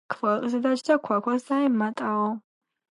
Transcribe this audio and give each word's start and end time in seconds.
უსწავლელი 0.01 0.37
ქვაზე 0.45 0.61
დაჯდა, 0.63 0.97
ქვა 1.09 1.21
ქვას 1.29 1.47
დაემატაო. 1.53 2.27